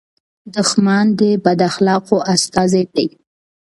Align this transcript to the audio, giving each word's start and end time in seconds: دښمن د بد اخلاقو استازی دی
دښمن 0.55 1.05
د 1.19 1.21
بد 1.43 1.59
اخلاقو 1.69 2.17
استازی 2.33 2.83
دی 2.95 3.07